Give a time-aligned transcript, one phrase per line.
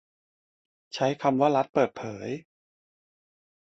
[0.93, 2.29] ใช้คำว่ารัฐเปิดเผย